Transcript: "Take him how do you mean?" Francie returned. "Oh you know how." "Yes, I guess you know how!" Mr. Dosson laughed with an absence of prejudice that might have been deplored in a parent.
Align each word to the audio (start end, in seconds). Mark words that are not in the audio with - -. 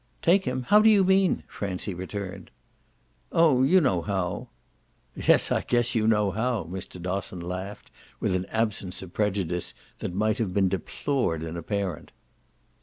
"Take 0.23 0.45
him 0.45 0.63
how 0.63 0.81
do 0.81 0.89
you 0.89 1.03
mean?" 1.03 1.43
Francie 1.47 1.93
returned. 1.93 2.49
"Oh 3.31 3.61
you 3.61 3.79
know 3.79 4.01
how." 4.01 4.49
"Yes, 5.15 5.51
I 5.51 5.61
guess 5.61 5.93
you 5.93 6.07
know 6.07 6.31
how!" 6.31 6.63
Mr. 6.63 6.99
Dosson 6.99 7.39
laughed 7.39 7.91
with 8.19 8.33
an 8.33 8.47
absence 8.47 9.03
of 9.03 9.13
prejudice 9.13 9.75
that 9.99 10.15
might 10.15 10.39
have 10.39 10.55
been 10.55 10.69
deplored 10.69 11.43
in 11.43 11.55
a 11.55 11.61
parent. 11.61 12.11